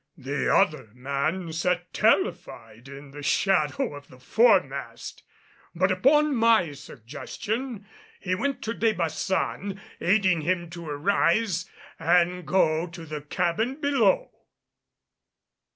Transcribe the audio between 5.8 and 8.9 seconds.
upon my suggestion he went to